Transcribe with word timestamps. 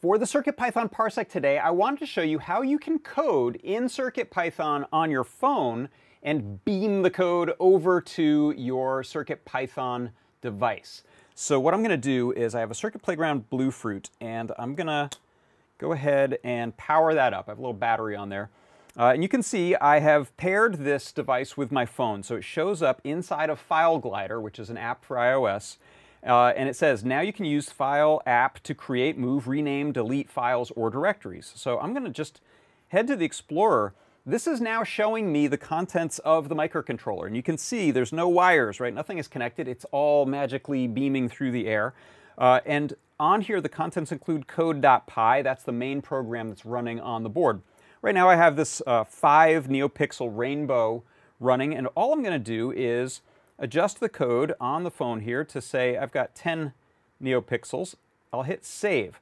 For 0.00 0.18
the 0.18 0.24
CircuitPython 0.24 0.92
Parsec 0.92 1.28
today, 1.28 1.58
I 1.58 1.70
wanted 1.70 1.98
to 2.00 2.06
show 2.06 2.22
you 2.22 2.38
how 2.38 2.62
you 2.62 2.78
can 2.78 3.00
code 3.00 3.56
in 3.56 3.84
CircuitPython 3.84 4.86
on 4.92 5.10
your 5.10 5.24
phone 5.24 5.88
and 6.22 6.64
beam 6.64 7.02
the 7.02 7.10
code 7.10 7.54
over 7.58 8.00
to 8.00 8.54
your 8.56 9.02
CircuitPython 9.02 10.10
device. 10.40 11.02
So 11.34 11.58
what 11.58 11.74
I'm 11.74 11.80
going 11.80 11.90
to 11.90 11.96
do 11.96 12.32
is 12.32 12.54
I 12.54 12.60
have 12.60 12.70
a 12.70 12.74
Circuit 12.74 13.02
Playground 13.02 13.50
Bluefruit, 13.50 14.10
and 14.20 14.52
I'm 14.58 14.74
going 14.74 14.86
to 14.86 15.10
go 15.78 15.92
ahead 15.92 16.38
and 16.44 16.76
power 16.76 17.14
that 17.14 17.32
up. 17.32 17.48
I 17.48 17.52
have 17.52 17.58
a 17.58 17.60
little 17.60 17.72
battery 17.72 18.14
on 18.16 18.28
there. 18.28 18.50
Uh, 18.98 19.12
and 19.12 19.22
you 19.22 19.28
can 19.28 19.44
see 19.44 19.76
I 19.76 20.00
have 20.00 20.36
paired 20.36 20.78
this 20.78 21.12
device 21.12 21.56
with 21.56 21.70
my 21.70 21.86
phone. 21.86 22.24
So 22.24 22.34
it 22.34 22.44
shows 22.44 22.82
up 22.82 23.00
inside 23.04 23.48
of 23.48 23.60
File 23.60 23.98
Glider, 23.98 24.40
which 24.40 24.58
is 24.58 24.70
an 24.70 24.76
app 24.76 25.04
for 25.04 25.16
iOS. 25.16 25.76
Uh, 26.26 26.52
and 26.56 26.68
it 26.68 26.74
says, 26.74 27.04
now 27.04 27.20
you 27.20 27.32
can 27.32 27.44
use 27.44 27.70
File 27.70 28.20
app 28.26 28.60
to 28.64 28.74
create, 28.74 29.16
move, 29.16 29.46
rename, 29.46 29.92
delete 29.92 30.28
files 30.28 30.72
or 30.72 30.90
directories. 30.90 31.52
So 31.54 31.78
I'm 31.78 31.92
going 31.92 32.04
to 32.04 32.10
just 32.10 32.40
head 32.88 33.06
to 33.06 33.14
the 33.14 33.24
Explorer. 33.24 33.94
This 34.26 34.48
is 34.48 34.60
now 34.60 34.82
showing 34.82 35.32
me 35.32 35.46
the 35.46 35.56
contents 35.56 36.18
of 36.18 36.48
the 36.48 36.56
microcontroller. 36.56 37.26
And 37.26 37.36
you 37.36 37.42
can 37.42 37.56
see 37.56 37.92
there's 37.92 38.12
no 38.12 38.28
wires, 38.28 38.80
right? 38.80 38.92
Nothing 38.92 39.18
is 39.18 39.28
connected. 39.28 39.68
It's 39.68 39.86
all 39.92 40.26
magically 40.26 40.88
beaming 40.88 41.28
through 41.28 41.52
the 41.52 41.68
air. 41.68 41.94
Uh, 42.36 42.60
and 42.66 42.94
on 43.20 43.42
here, 43.42 43.60
the 43.60 43.68
contents 43.68 44.10
include 44.10 44.48
code.py. 44.48 45.42
That's 45.42 45.62
the 45.62 45.72
main 45.72 46.02
program 46.02 46.48
that's 46.48 46.66
running 46.66 46.98
on 47.00 47.22
the 47.22 47.30
board. 47.30 47.62
Right 48.00 48.14
now 48.14 48.28
I 48.28 48.36
have 48.36 48.54
this 48.54 48.80
uh, 48.86 49.02
5 49.02 49.66
NeoPixel 49.66 50.30
rainbow 50.32 51.02
running, 51.40 51.74
and 51.74 51.88
all 51.96 52.12
I'm 52.12 52.22
going 52.22 52.32
to 52.32 52.38
do 52.38 52.70
is 52.70 53.22
adjust 53.58 53.98
the 53.98 54.08
code 54.08 54.54
on 54.60 54.84
the 54.84 54.90
phone 54.90 55.20
here 55.20 55.44
to 55.44 55.60
say 55.60 55.96
I've 55.96 56.12
got 56.12 56.36
10 56.36 56.74
NeoPixels. 57.20 57.96
I'll 58.32 58.44
hit 58.44 58.64
save. 58.64 59.20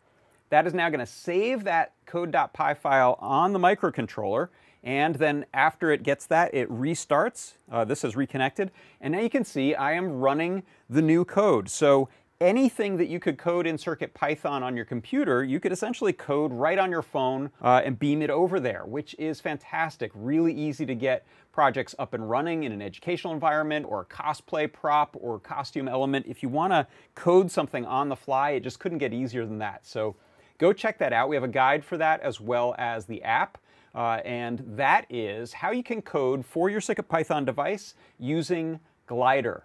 That 0.50 0.66
is 0.66 0.74
now 0.74 0.90
going 0.90 1.00
to 1.00 1.06
save 1.06 1.64
that 1.64 1.94
code.py 2.04 2.74
file 2.74 3.16
on 3.18 3.54
the 3.54 3.58
microcontroller, 3.58 4.50
and 4.84 5.14
then 5.14 5.46
after 5.54 5.90
it 5.90 6.02
gets 6.02 6.26
that, 6.26 6.54
it 6.54 6.70
restarts. 6.70 7.54
Uh, 7.72 7.86
this 7.86 8.04
is 8.04 8.14
reconnected, 8.14 8.70
and 9.00 9.12
now 9.12 9.20
you 9.20 9.30
can 9.30 9.44
see 9.44 9.74
I 9.74 9.92
am 9.92 10.20
running 10.20 10.64
the 10.90 11.00
new 11.00 11.24
code. 11.24 11.70
So 11.70 12.10
anything 12.40 12.96
that 12.98 13.08
you 13.08 13.18
could 13.18 13.38
code 13.38 13.66
in 13.66 13.78
Circuit 13.78 14.12
Python 14.12 14.62
on 14.62 14.76
your 14.76 14.84
computer, 14.84 15.42
you 15.42 15.58
could 15.58 15.72
essentially 15.72 16.12
code 16.12 16.52
right 16.52 16.78
on 16.78 16.90
your 16.90 17.02
phone 17.02 17.50
uh, 17.62 17.82
and 17.84 17.98
beam 17.98 18.22
it 18.22 18.30
over 18.30 18.60
there, 18.60 18.84
which 18.84 19.14
is 19.18 19.40
fantastic. 19.40 20.10
Really 20.14 20.52
easy 20.52 20.84
to 20.86 20.94
get 20.94 21.26
projects 21.52 21.94
up 21.98 22.12
and 22.12 22.28
running 22.28 22.64
in 22.64 22.72
an 22.72 22.82
educational 22.82 23.32
environment 23.32 23.86
or 23.88 24.02
a 24.02 24.04
cosplay 24.04 24.70
prop 24.70 25.16
or 25.18 25.38
costume 25.38 25.88
element. 25.88 26.26
If 26.28 26.42
you 26.42 26.48
want 26.48 26.72
to 26.72 26.86
code 27.14 27.50
something 27.50 27.86
on 27.86 28.08
the 28.08 28.16
fly, 28.16 28.50
it 28.50 28.60
just 28.60 28.78
couldn't 28.78 28.98
get 28.98 29.14
easier 29.14 29.46
than 29.46 29.58
that. 29.58 29.86
So 29.86 30.16
go 30.58 30.72
check 30.72 30.98
that 30.98 31.12
out. 31.12 31.28
We 31.28 31.36
have 31.36 31.44
a 31.44 31.48
guide 31.48 31.84
for 31.84 31.96
that 31.96 32.20
as 32.20 32.40
well 32.40 32.74
as 32.76 33.06
the 33.06 33.22
app. 33.22 33.58
Uh, 33.94 34.20
and 34.26 34.62
that 34.76 35.06
is 35.08 35.54
how 35.54 35.70
you 35.70 35.82
can 35.82 36.02
code 36.02 36.44
for 36.44 36.68
your 36.68 36.82
Circuit 36.82 37.08
Python 37.08 37.46
device 37.46 37.94
using 38.18 38.78
Glider. 39.06 39.64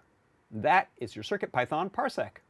That 0.50 0.88
is 0.96 1.14
your 1.14 1.22
Circuit 1.22 1.52
Python 1.52 1.90
Parsec. 1.90 2.40